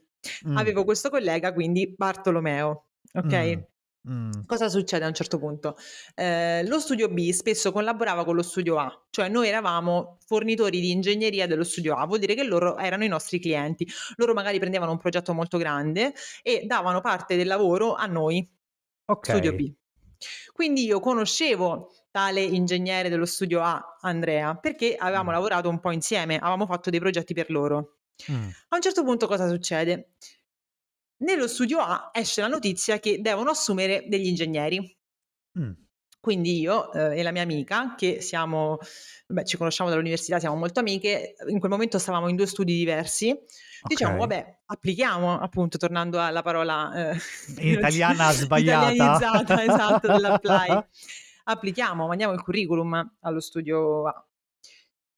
[0.48, 3.34] Mm, Avevo questo collega, quindi Bartolomeo, ok?
[3.34, 3.60] mm,
[4.08, 4.30] mm.
[4.46, 5.76] Cosa succede a un certo punto?
[6.14, 10.90] Eh, lo studio B spesso collaborava con lo studio A, cioè noi eravamo fornitori di
[10.90, 13.86] ingegneria dello studio A, vuol dire che loro erano i nostri clienti.
[14.16, 18.48] Loro magari prendevano un progetto molto grande e davano parte del lavoro a noi,
[19.20, 19.52] studio.
[19.52, 19.72] B.
[20.52, 25.90] Quindi io conoscevo tale ingegnere dello studio A, Andrea, perché avevamo Mm, lavorato un po'
[25.90, 27.98] insieme, avevamo fatto dei progetti per loro.
[28.28, 30.12] mm, A un certo punto cosa succede?
[31.22, 34.96] Nello studio A esce la notizia che devono assumere degli ingegneri.
[35.58, 35.70] mm.
[36.20, 38.78] Quindi io eh, e la mia amica, che siamo,
[39.26, 43.36] vabbè, ci conosciamo dall'università, siamo molto amiche, in quel momento stavamo in due studi diversi,
[43.88, 44.18] diciamo, Ok.
[44.20, 47.16] vabbè, applichiamo, appunto, tornando alla parola eh,
[47.58, 48.92] italiana sbagliata.
[48.92, 50.84] italianizzata, esatto, dell'apply.
[51.44, 54.24] Applichiamo, mandiamo il curriculum allo studio A.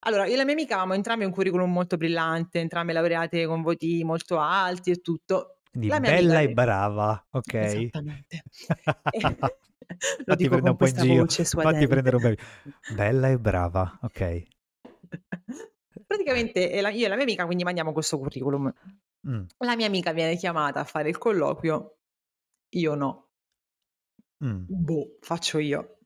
[0.07, 3.61] Allora, io e la mia amica avevamo entrambi un curriculum molto brillante, entrambe laureate con
[3.61, 5.54] voti molto alti e tutto.
[5.75, 7.55] Amica bella e brava, ok?
[7.55, 8.43] Esattamente.
[10.25, 11.27] Lo Fatti dico con un po' in giro.
[11.27, 12.37] Fatti prendere un in
[12.95, 14.43] Bella e brava, ok.
[16.07, 18.73] Praticamente eh, io e la mia amica quindi mandiamo questo curriculum.
[19.29, 21.97] Mm, La mia amica viene chiamata a fare il colloquio,
[22.71, 23.29] io no.
[24.45, 24.65] mm.
[24.67, 25.99] Boh, faccio io.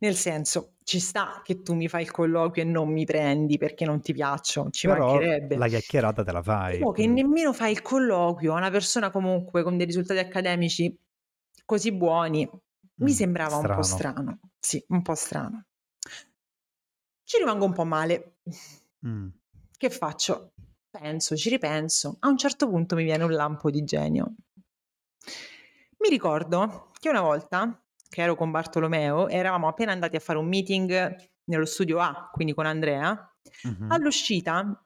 [0.00, 3.84] Nel senso, ci sta che tu mi fai il colloquio e non mi prendi perché
[3.84, 5.56] non ti piaccio, ci Però mancherebbe.
[5.56, 6.78] la chiacchierata te la fai.
[6.78, 10.96] Però che Mm, nemmeno fai il colloquio a una persona comunque con dei risultati accademici
[11.64, 12.48] così buoni,
[12.96, 13.82] mi mm, sembrava un po' strano.
[13.82, 14.38] strano.
[14.58, 15.64] Sì, un po' strano.
[17.24, 18.36] Ci rimango un po' male.
[19.04, 19.32] Mm.
[19.76, 20.52] Che faccio?
[20.90, 22.16] Penso, ci ripenso.
[22.20, 24.34] A un certo punto mi viene un lampo di genio.
[25.98, 27.81] Mi ricordo che una volta
[28.12, 32.52] che ero con Bartolomeo, eravamo appena andati a fare un meeting nello studio A, quindi
[32.52, 33.34] con Andrea.
[33.64, 33.86] Mhm.
[33.88, 34.84] All'uscita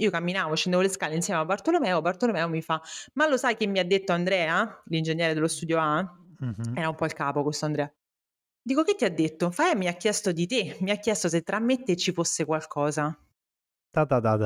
[0.00, 2.80] io camminavo, scendevo le scale insieme a Bartolomeo, Bartolomeo mi fa,
[3.14, 6.16] ma lo sai che mi ha detto Andrea, l'ingegnere dello studio A?
[6.40, 6.74] Mhm.
[6.74, 7.92] Era un po' il capo questo Andrea.
[8.62, 9.50] Dico, che ti ha detto?
[9.50, 11.96] Fa, "Eh, mi ha chiesto di te, mi ha chiesto se tra me e te
[11.96, 13.18] ci fosse qualcosa.
[13.92, 14.36] Ta ta ta.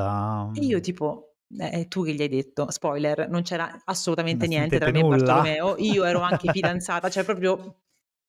[0.55, 2.71] E io tipo, eh, tu che gli hai detto?
[2.71, 5.17] Spoiler, non c'era assolutamente Non niente tra me sentite e nulla?
[5.17, 7.81] Bartolomeo, io ero anche fidanzata, cioè proprio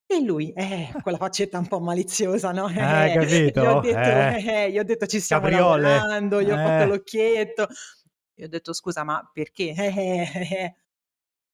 [0.10, 2.68] E lui, eh, con la faccetta un po' maliziosa, no?
[2.70, 3.18] Eh, Eh,
[3.56, 3.80] gli ho capito?
[3.80, 4.44] detto, Eh.
[4.66, 5.82] eh, gli ho detto ci stiamo Capriole.
[5.82, 6.86] lavorando, gli ho fatto Eh.
[6.86, 7.68] l'occhietto.
[8.36, 9.74] Gli ho detto scusa, ma perché?
[9.78, 10.76] Eh, eh, eh, eh.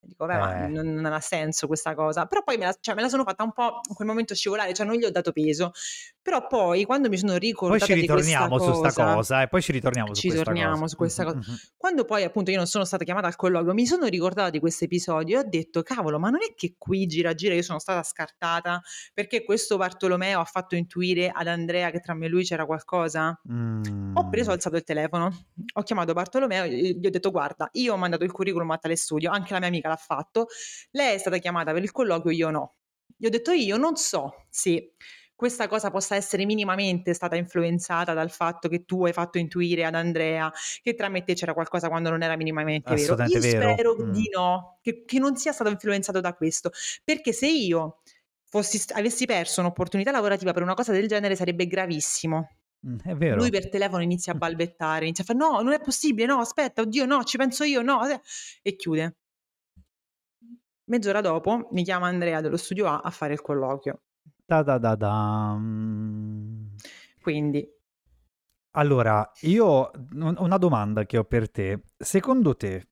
[0.02, 0.68] Dico, vabbè, ma Eh.
[0.70, 2.26] non, non ha senso questa cosa.
[2.26, 4.74] Però poi me la, cioè, me la sono fatta un po' in quel momento scivolare,
[4.74, 5.72] cioè non gli ho dato peso.
[6.22, 9.42] Però poi quando mi sono Poi ricordata ci di questa ritorniamo su sta cosa, cosa,
[9.42, 10.88] e poi ci ritorniamo su ci questa torniamo cosa.
[10.88, 11.38] su questa cosa.
[11.38, 11.58] mhm.
[11.76, 14.86] Quando poi appunto io non sono stata chiamata al colloquio, mi sono ricordata di questo
[14.86, 18.04] episodio e ho detto, cavolo, ma non è che qui gira gira io sono stata
[18.04, 18.82] scartata
[19.14, 23.30] perché questo Bartolomeo ha fatto intuire ad Andrea che tra me e lui c'era qualcosa?
[23.30, 24.56] Ho preso, ho Mm.
[24.56, 28.70] alzato il telefono, ho chiamato Bartolomeo gli ho detto guarda, io ho mandato il curriculum
[28.72, 30.48] a tale studio, anche la mia amica l'ha fatto,
[30.92, 32.76] lei è stata chiamata per il colloquio, io no.
[33.18, 34.94] Gli ho detto io non so se
[35.36, 39.96] questa cosa possa essere minimamente stata influenzata dal fatto che tu hai fatto intuire ad
[39.96, 43.16] Andrea che tra me te c'era qualcosa quando non era minimamente vero.
[43.24, 43.72] Io vero.
[43.72, 44.12] spero Mm.
[44.12, 46.72] di no, che, che non sia stato influenzato da questo,
[47.04, 48.02] perché se io
[48.46, 52.50] fossi, avessi perso un'opportunità lavorativa per una cosa del genere sarebbe gravissimo.
[52.88, 53.50] Mm, È Lui vero.
[53.50, 54.40] per telefono inizia a Mm.
[54.40, 57.82] balbettare, inizia a fare no, non è possibile, no, aspetta, oddio, no, ci penso io,
[57.82, 58.20] no, eh",
[58.62, 59.18] e chiude.
[60.90, 64.02] Mezz'ora dopo mi chiama Andrea dello studio A a fare il colloquio.
[64.50, 66.68] Da da da dam.
[67.22, 67.70] Quindi,
[68.72, 71.82] Allora, io un- una domanda che ho per te.
[71.98, 72.88] Secondo te,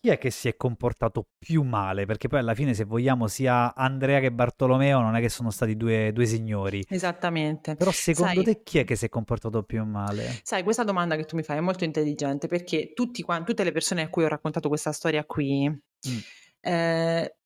[0.00, 2.06] chi è che si è comportato più male?
[2.06, 5.76] Perché poi alla fine, se vogliamo, sia Andrea che Bartolomeo non è che sono stati
[5.76, 6.84] due, due signori.
[6.88, 7.74] esattamente.
[7.76, 10.42] Però secondo Sai, te chi è che si è comportato più male?
[10.42, 14.02] sai, questa domanda che tu mi fai è molto intelligente perché tutti tutte le persone
[14.02, 15.68] a cui ho raccontato questa storia qui
[16.06, 16.24] Mm.
[16.64, 17.36] Eh,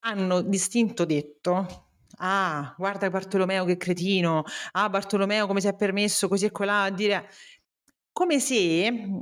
[0.00, 1.84] hanno distinto detto.
[2.18, 4.44] Ah, guarda Bartolomeo che cretino.
[4.72, 7.28] Ah, Bartolomeo come si è permesso così e colà a dire
[8.12, 9.20] come se mhmm,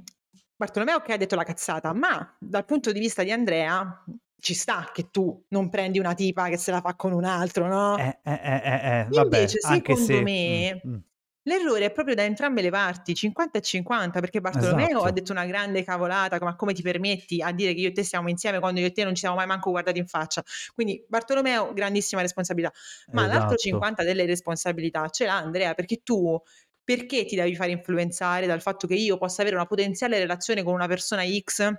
[0.56, 4.04] Bartolomeo che ha detto la cazzata, ma dal punto di vista di Andrea
[4.38, 7.66] ci sta che tu non prendi una tipa che se la fa con un altro,
[7.66, 7.96] no?
[7.96, 10.20] Eh, eh, eh, eh, eh, vabbè, Invece, anche secondo se...
[10.20, 10.96] mm, me, mm,
[11.44, 15.12] l'errore è proprio da entrambe le parti, 50 e 50, perché Bartolomeo ha esatto.
[15.12, 18.28] detto una grande cavolata, ma come ti permetti a dire che io e te stiamo
[18.28, 20.42] insieme quando io e te non ci siamo mai manco guardati in faccia?
[20.74, 22.72] Quindi Bartolomeo, grandissima responsabilità,
[23.10, 23.56] ma l'altro Esatto.
[23.56, 26.40] 50 delle responsabilità ce l'ha Andrea, perché tu
[26.82, 30.74] perché ti devi fare influenzare dal fatto che io possa avere una potenziale relazione con
[30.74, 31.72] una persona X?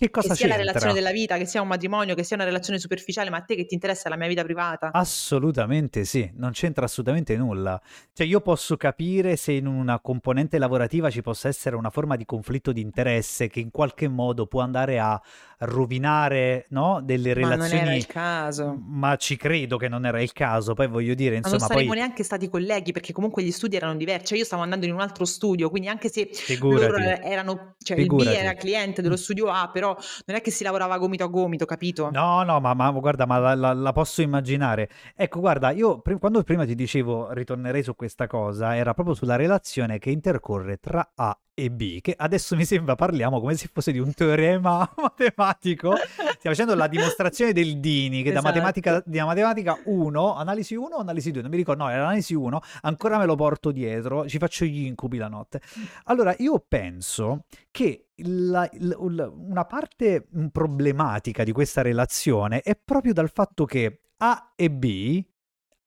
[0.00, 0.94] Che Che cosa sia la relazione c'entra?
[0.94, 3.66] della vita, che sia un matrimonio, che sia una relazione superficiale, ma a te che
[3.66, 4.92] ti interessa la mia vita privata?
[4.92, 7.80] Assolutamente sì, non c'entra assolutamente nulla.
[8.12, 12.24] Cioè io posso capire se in una componente lavorativa ci possa essere una forma di
[12.24, 15.20] conflitto di interesse che in qualche modo può andare a
[15.60, 18.84] rovinare, no, delle Ma non era relazioni, il caso.
[18.86, 20.74] ma ci credo che non era il caso.
[20.74, 23.76] Poi voglio dire, Ma non insomma, saremmo poi neanche stati colleghi perché comunque gli studi
[23.76, 24.26] erano diversi.
[24.26, 26.28] Cioè io stavo andando in un altro studio, quindi anche se
[26.68, 28.56] loro figurati, erano, cioè il B era figurati.
[28.56, 29.96] cliente dello studio A, però
[30.26, 32.10] non è che si lavorava gomito a gomito, capito?
[32.10, 34.88] No, no, ma, ma guarda, ma la, la- la posso immaginare.
[35.14, 39.36] Ecco, guarda, io pri- quando prima ti dicevo ritornerei su questa cosa, era proprio sulla
[39.36, 43.92] relazione che intercorre tra A e B, che adesso mi sembra parliamo come se fosse
[43.92, 45.94] di un teorema matematico.
[45.96, 48.46] Stiamo facendo la dimostrazione del Dini, che da Esatto.
[48.54, 52.34] matematica, da matematica 1, analisi 1 o analisi 2, non mi ricordo, no, era analisi
[52.34, 55.60] 1, ancora me lo porto dietro, ci faccio gli incubi la notte.
[56.04, 63.12] Allora, io penso che la- il- una parte mm, problematica di questa relazione è proprio
[63.12, 65.24] dal fatto che A e B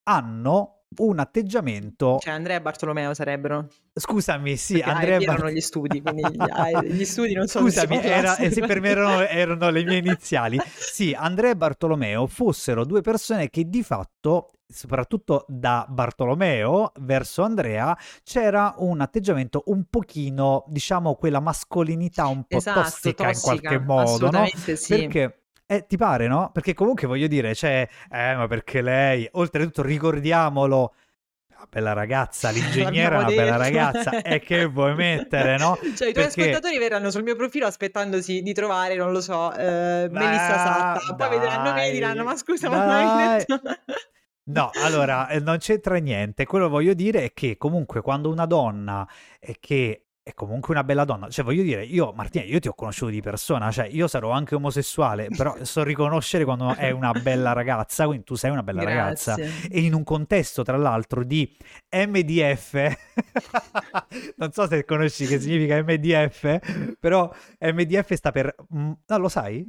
[0.04, 2.18] hanno un atteggiamento.
[2.20, 3.68] Cioè Andrea e Bartolomeo sarebbero.
[3.96, 7.06] Scusami, sì, Perché A Andrea e B Bart- erano gli studi, quindi gli, A- gli
[7.06, 10.60] studi non so se si Scusami, era, eh, per me erano, erano le mie iniziali.
[10.66, 17.96] Sì, Andrea e Bartolomeo fossero due persone che di fatto, soprattutto da Bartolomeo verso Andrea,
[18.24, 23.80] c'era un atteggiamento un pochino, diciamo, quella mascolinità un po' Esatto, tossica, in qualche tossica,
[23.80, 24.46] modo, no?
[24.76, 24.98] sì.
[24.98, 25.43] Perché
[25.76, 26.52] eh, ti pare, no?
[26.54, 30.94] Perché comunque voglio dire, cioè, eh, ma perché lei, oltretutto ricordiamolo,
[31.56, 35.78] una bella ragazza, l'ingegnere è una bella ragazza, e che vuoi mettere, no?
[35.82, 39.54] Cioè, i tuoi Perché- ascoltatori verranno sul mio profilo aspettandosi di trovare, non lo so,
[39.54, 41.16] eh, Melissa Satta.
[41.16, 43.38] Poi vedranno me e dai, diranno: Ma scusa, ma non dai.
[43.38, 43.62] detto.
[44.46, 46.46] No, allora, eh, non c'entra niente.
[46.46, 49.08] Quello che voglio dire è che comunque quando una donna
[49.40, 52.74] è che è comunque una bella donna, cioè voglio dire, io Martina, io ti ho
[52.74, 57.52] conosciuto di persona, cioè io sarò anche omosessuale, però so riconoscere quando è una bella
[57.52, 59.36] ragazza, quindi tu sei una bella ragazza.
[59.36, 59.70] Grazie.
[59.70, 61.54] E in un contesto, tra l'altro, di
[61.92, 62.74] MDF,
[64.38, 68.56] non so se conosci che significa MDF, però MDF sta per...
[68.74, 69.66] mm, No, lo sai?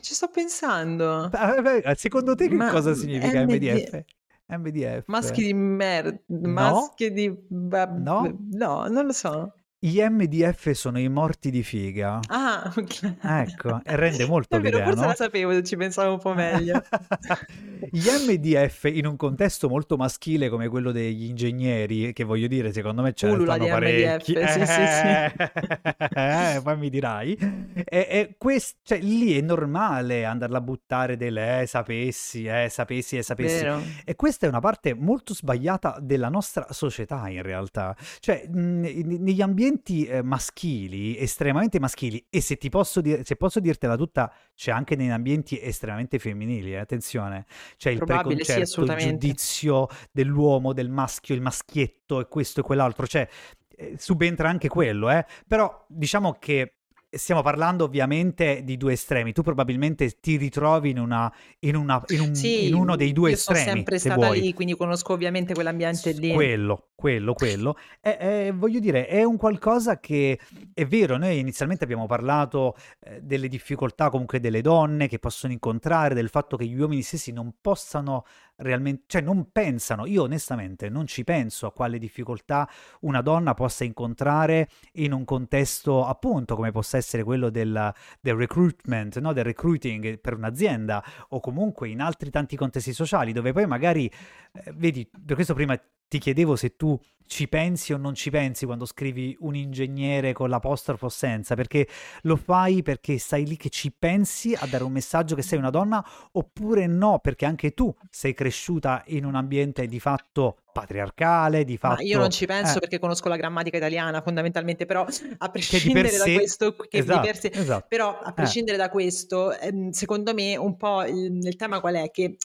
[0.00, 1.30] Ci sto pensando.
[1.32, 4.04] Ah, beh, Secondo te che Ma cosa significa MD MDF?
[4.48, 5.06] MDF.
[5.08, 6.48] Maschi di merda, No?
[6.52, 7.36] maschi di...
[7.48, 8.38] No?
[8.52, 9.52] no, non lo so.
[9.78, 12.18] Gli MDF sono i morti di figa.
[12.28, 13.16] Ah, ok.
[13.20, 15.14] Ecco, e rende molto È vero, l'idea, forse la no?
[15.14, 16.82] sapevo, ci pensavo un po' meglio.
[17.90, 23.02] Gli MDF in un contesto molto maschile come quello degli ingegneri, che voglio dire, secondo
[23.02, 24.32] me ce ne stanno parecchi.
[24.32, 26.14] MDF, sì, sì, sì.
[26.16, 27.36] Eh, poi mi dirai.
[27.84, 33.16] E, e quest- cioè, lì è normale andarla a buttare delle eh, sapessi, eh, sapessi
[33.16, 33.62] e sapessi.
[33.62, 33.82] Vero.
[34.04, 37.96] E questa è una parte molto sbagliata della nostra società, in realtà.
[38.20, 43.60] Cioè, mh, negli ambienti eh, maschili, estremamente maschili, e se ti posso dire, se posso
[43.60, 47.44] dirtela tutta, c'è anche negli ambienti estremamente femminili, eh, attenzione.
[47.76, 52.62] C'è il Probabile, sì, preconcetto, il giudizio dell'uomo, del maschio, il maschietto e questo e
[52.62, 53.06] quell'altro.
[53.06, 53.28] Cioè,
[53.76, 55.24] eh, subentra anche quello, eh.
[55.46, 56.75] Però diciamo che
[57.16, 59.32] stiamo parlando ovviamente di due estremi.
[59.32, 63.30] Tu probabilmente ti ritrovi in, una, in, una, in, un, Sì, in uno dei due
[63.30, 66.32] io sono estremi, sempre se stata lì, quindi conosco ovviamente quell'ambiente lì.
[66.32, 67.76] Quello, quello, quello.
[68.00, 70.38] E, e voglio dire, è un qualcosa che
[70.72, 76.14] è vero, noi inizialmente abbiamo parlato eh, delle difficoltà comunque delle donne che possono incontrare,
[76.14, 78.24] del fatto che gli uomini stessi non possano
[78.56, 82.68] realmente, cioè non pensano, io onestamente non ci penso a quale difficoltà
[83.00, 89.18] una donna possa incontrare in un contesto appunto come possa essere quello del, del recruitment,
[89.18, 89.32] no?
[89.32, 94.06] del recruiting per un'azienda o comunque in altri tanti contesti sociali dove poi magari,
[94.52, 98.66] eh, vedi, per questo prima ti chiedevo se tu ci pensi o non ci pensi
[98.66, 101.88] quando scrivi un ingegnere con l'apostrofo senza, perché
[102.22, 105.70] lo fai perché stai lì che ci pensi a dare un messaggio che sei una
[105.70, 111.78] donna oppure no, perché anche tu sei cresciuta in un ambiente di fatto patriarcale, di
[111.80, 112.02] Ma fatto...
[112.02, 115.06] io non ci penso eh, perché conosco la grammatica italiana fondamentalmente, però
[115.38, 116.32] a prescindere da sé...
[116.32, 117.86] questo, che di Esatto, sé, esatto.
[117.86, 121.94] però a Eh, prescindere da questo, ehm, secondo me un po' il, il tema qual
[121.94, 122.10] è?
[122.10, 122.36] Che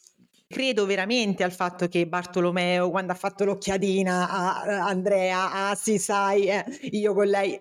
[0.52, 5.98] credo veramente al fatto che Bartolomeo, quando ha fatto l'occhiadina a a Andrea, ah sì,
[5.98, 7.60] sai, eh, io con lei,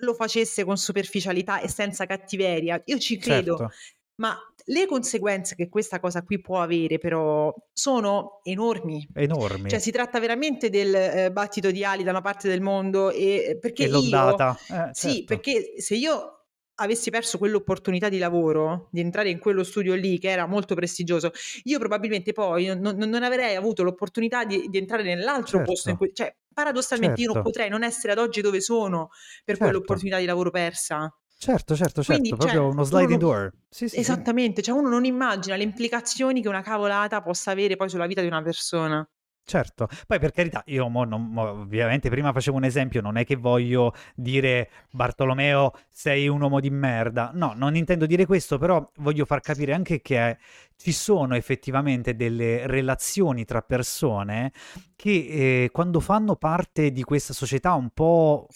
[0.00, 2.80] lo facesse con superficialità e senza cattiveria.
[2.86, 3.74] Io ci credo, certo,
[4.20, 9.06] ma le conseguenze che questa cosa qui può avere però sono enormi.
[9.12, 9.80] Cioè enormi.
[9.80, 13.84] si tratta veramente del eh, battito di ali da una parte del mondo e perché
[13.84, 16.37] E io, l'ondata, eh, sì, certo, perché se io
[16.80, 21.30] avessi perso quell'opportunità di lavoro, di entrare in quello studio lì che era molto prestigioso,
[21.64, 25.98] io probabilmente poi non, non- avrei avuto l'opportunità di, di entrare nell'altro posto in certo,
[25.98, 29.08] cui, cioè paradossalmente io non certo, potrei non essere ad oggi dove sono
[29.44, 29.64] per certo.
[29.64, 31.12] quell'opportunità di lavoro persa.
[31.40, 33.52] Certo, certo, certo, Quindi, proprio cioè, uno sliding door.
[33.68, 34.00] Sì, sì, sì.
[34.00, 38.20] Esattamente, cioè uno non immagina le implicazioni che una cavolata possa avere poi sulla vita
[38.20, 39.08] di una persona.
[39.48, 43.24] Certo, poi per carità, io mo non- mo ovviamente prima facevo un esempio, non è
[43.24, 48.90] che voglio dire Bartolomeo sei un uomo di merda, no, non intendo dire questo, però
[48.96, 50.36] voglio far capire anche che
[50.76, 54.52] ci sono effettivamente delle relazioni tra persone
[54.94, 58.46] che eh, quando fanno parte di questa società un po',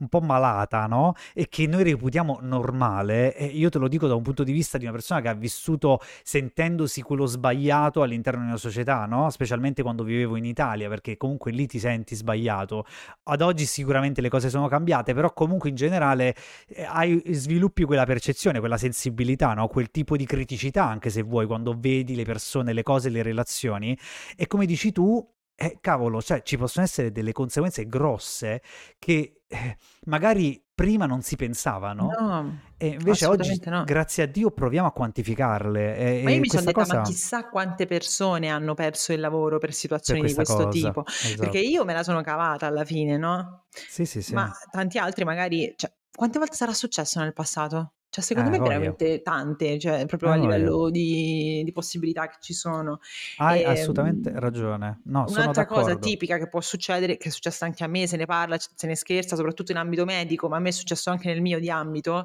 [0.00, 1.14] un po' malata, no?
[1.34, 4.78] E che noi reputiamo normale, e io te lo dico da un punto di vista
[4.78, 9.30] di una persona che ha vissuto sentendosi quello sbagliato all'interno di una società, no?
[9.30, 12.84] Specialmente quando vivevo in Italia, perché comunque lì ti senti sbagliato.
[13.24, 16.34] Ad oggi sicuramente le cose sono cambiate, però comunque in generale
[16.68, 19.68] eh, hai, sviluppi quella percezione, quella sensibilità, no?
[19.68, 23.96] Quel tipo di criticità, anche se vuoi, quando vedi le persone, le cose, le relazioni.
[24.36, 25.24] E come dici tu,
[25.62, 28.62] eh, cavolo, cioè ci possono essere delle conseguenze grosse
[28.98, 33.84] che eh, magari prima non si pensavano No, e invece oggi, no.
[33.84, 35.96] grazie a Dio, proviamo a quantificarle.
[35.96, 39.58] E, Ma io mi sono detta, ma cosa chissà quante persone hanno perso il lavoro
[39.58, 41.74] per per situazioni di questa questo cosa, tipo, perché esatto.
[41.74, 43.66] io me la sono cavata alla fine, no?
[43.70, 44.34] Sì, sì, sì.
[44.34, 47.92] Ma tanti altri magari, cioè, quante volte sarà successo nel passato?
[48.10, 48.98] Cioè, secondo Eh, me voglia.
[48.98, 50.74] veramente tante, cioè, proprio Eh, a voglia.
[50.74, 52.98] livello di, di possibilità che ci sono.
[53.38, 55.00] Hai E, assolutamente ragione.
[55.06, 55.96] No, sono Un'altra cosa d'accordo.
[55.96, 58.86] tipica che può succedere, che è successa anche a me, se ne parla, c- se
[58.88, 61.70] ne scherza, soprattutto in ambito medico, ma a me è successo anche nel mio di
[61.70, 62.24] ambito,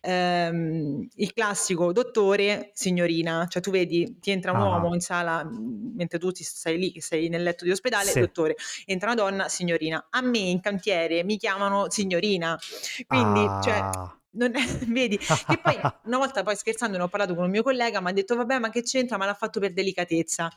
[0.00, 5.44] ehm, il classico dottore, signorina, cioè tu vedi, ti entra un uomo Ah, in sala
[5.44, 8.20] mh, mentre tu ti stai lì, che sei nel letto di ospedale, sì.
[8.20, 8.54] dottore,
[8.86, 10.06] entra una donna, signorina.
[10.08, 12.58] A me in cantiere mi chiamano signorina,
[13.06, 14.18] quindi, cioè, Ah.
[14.36, 17.62] Non è- vedi, che poi una volta poi scherzando ne ho parlato con un mio
[17.62, 20.50] collega, mi ha detto vabbè ma che c'entra, ma l'ha fatto per delicatezza.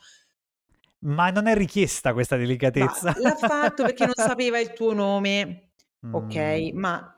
[1.02, 2.36] Ma non è richiesta questa
[2.72, 3.14] Ma delicatezza.
[3.14, 5.72] l'ha fatto perché non sapeva il tuo nome,
[6.10, 7.14] ok, Mm, ma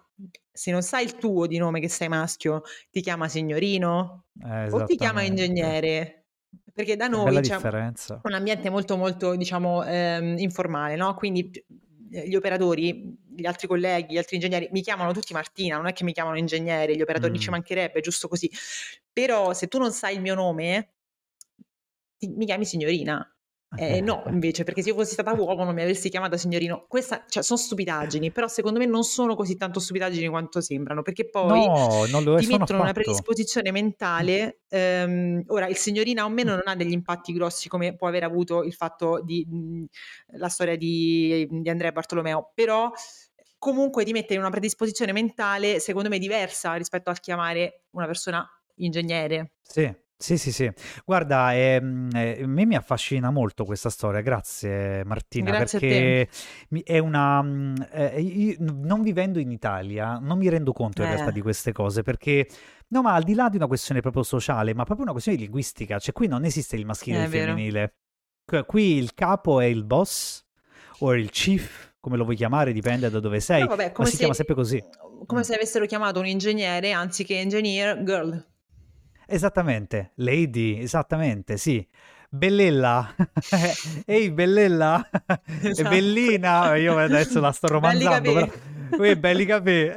[0.51, 4.83] se non sai il tuo di nome che sei maschio, ti chiama signorino eh, o
[4.83, 6.27] ti chiama ingegnere?
[6.73, 8.23] Perché da noi c'è differenza.
[8.23, 11.15] un ambiente molto molto diciamo ehm, informale, no?
[11.15, 11.51] Quindi
[12.11, 15.93] eh, gli operatori, gli altri colleghi, gli altri ingegneri mi chiamano tutti Martina, non è
[15.93, 18.51] che mi chiamano ingegnere, gli operatori ci Mm, mancherebbe, è giusto così.
[19.13, 20.93] Però se tu non sai il mio nome,
[22.21, 23.32] mi chiami signorina.
[23.75, 26.85] Eh, no, invece, perché se io fossi stata uomo non mi avresti chiamata signorino.
[26.89, 31.29] Questa, cioè, sono stupidaggini, però secondo me non sono così tanto stupidaggini quanto sembrano, perché
[31.31, 34.61] poi No, non lo ti mettono una predisposizione mentale.
[34.69, 38.63] ehm, ora, il signorina o meno non ha degli impatti grossi come può aver avuto
[38.63, 39.85] il fatto di mh,
[40.39, 42.91] la storia di, di Andrea Bartolomeo, però
[43.59, 48.47] comunque ti mette in una predisposizione mentale, secondo me, diversa rispetto al chiamare una persona
[48.77, 49.53] ingegnere.
[49.63, 49.93] Sì,
[50.23, 50.71] sì, sì, sì.
[51.05, 55.89] Guarda, ehm, eh, a me mi affascina molto questa storia, grazie Martina, Grazie a te.
[55.89, 56.29] perché
[56.71, 57.43] mi- è una...
[57.43, 61.41] mm, eh, io, non vivendo in Italia non mi rendo conto in realtà Eh, di
[61.41, 62.49] queste cose, perché,
[62.89, 65.99] no, ma al di là di una questione proprio sociale, ma proprio una questione linguistica,
[65.99, 67.47] cioè qui non esiste il maschile e è il vero.
[67.47, 67.95] femminile.
[68.67, 70.45] Qui il capo è il boss
[71.01, 74.09] o il chief, come lo vuoi chiamare, dipende da dove sei, Però vabbè, ma come
[74.09, 74.83] si chiama se, sempre così.
[75.27, 75.43] come Mm.
[75.45, 78.47] se avessero chiamato un ingegnere anziché engineer girl.
[79.33, 81.89] Esattamente, Lady, esattamente, sì.
[82.29, 83.15] Bellella,
[84.05, 85.09] ehi Bellella,
[85.63, 85.89] Esatto.
[85.89, 88.47] bellina, io adesso la sto romanzando, però...
[88.99, 89.91] Ui, belli capì.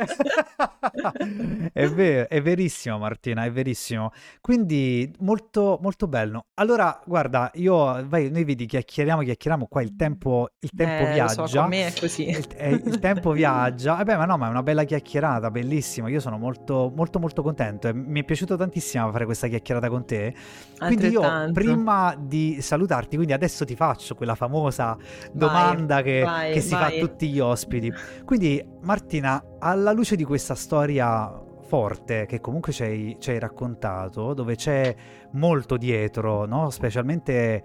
[1.73, 4.11] È vero, è verissimo Martina, è verissimo.
[4.41, 6.45] Quindi molto, molto bello.
[6.55, 11.27] Allora, guarda, io, vai, noi vedi, chiacchieriamo, chiacchieriamo, qua il tempo, il tempo Eh, lo
[11.27, 11.67] so, viaggia.
[11.67, 12.29] me è così.
[12.29, 16.09] Il, eh, il tempo viaggia, vabbè, ma no, ma è una bella chiacchierata, bellissima.
[16.09, 20.05] Io sono molto, molto, molto contento e mi è piaciuto tantissimo fare questa chiacchierata con
[20.05, 20.33] te.
[20.77, 26.53] Quindi io, prima di salutarti, quindi adesso ti faccio quella famosa Vai, domanda che, vai,
[26.53, 26.99] che si fa a vai.
[26.99, 27.91] tutti gli ospiti.
[28.23, 34.35] Quindi, Martina, alla luce di questa storia forte che comunque ci hai, ci hai raccontato,
[34.35, 34.95] dove c'è
[35.31, 36.69] molto dietro, no?
[36.69, 37.63] Specialmente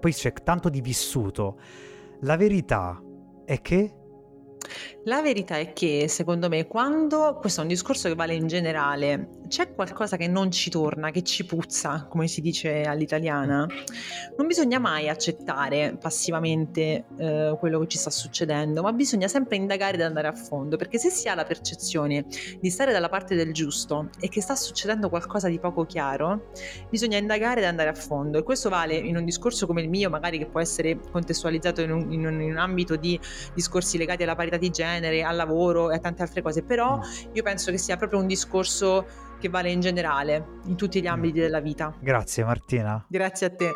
[0.00, 1.60] poi c'è tanto di vissuto.
[2.22, 3.00] La verità
[3.44, 3.94] è che
[5.08, 9.38] La verità è che, secondo me, quando questo è un discorso che vale in generale,
[9.48, 13.66] c'è qualcosa che non ci torna, che ci puzza, come si dice all'italiana,
[14.36, 19.94] non bisogna mai accettare passivamente eh, quello che ci sta succedendo, ma bisogna sempre indagare
[19.94, 22.26] ed andare a fondo, perché se si ha la percezione
[22.60, 26.50] di stare dalla parte del giusto e che sta succedendo qualcosa di poco chiaro,
[26.90, 28.36] bisogna indagare ed andare a fondo.
[28.36, 31.92] E questo vale in un discorso come il mio, magari che può essere contestualizzato in
[31.92, 33.18] un, in un- in un ambito di
[33.54, 37.00] discorsi legati alla parità di genere, al lavoro e a tante altre cose, però Mm.
[37.34, 39.06] io penso che sia proprio un discorso
[39.38, 41.12] che vale in generale, in tutti gli Mm.
[41.12, 41.94] ambiti della vita.
[42.00, 43.04] Grazie Martina.
[43.08, 43.70] Grazie a te.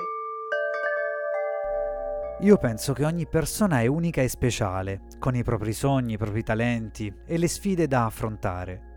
[2.41, 6.43] Io penso che ogni persona è unica e speciale, con i propri sogni, i propri
[6.43, 8.91] talenti e le sfide da affrontare.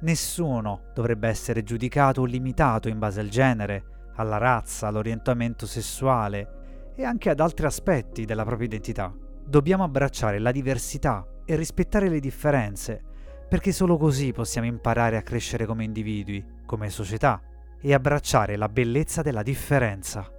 [0.00, 3.84] Nessuno dovrebbe essere giudicato o limitato in base al genere,
[4.16, 9.14] alla razza, all'orientamento sessuale e anche ad altri aspetti della propria identità.
[9.44, 13.02] Dobbiamo abbracciare la diversità e rispettare le differenze,
[13.48, 17.40] perché solo così possiamo imparare a crescere come individui, come società
[17.80, 20.30] e abbracciare la bellezza della differenza.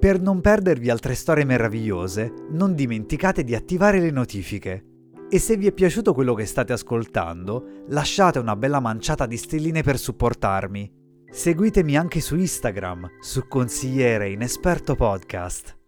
[0.00, 4.84] Per non perdervi altre storie meravigliose, non dimenticate di attivare le notifiche.
[5.28, 9.82] E se vi è piaciuto quello che state ascoltando, lasciate una bella manciata di stelline
[9.82, 10.90] per supportarmi.
[11.30, 15.79] Seguitemi anche su Instagram, su Consigliere Inesperto Podcast.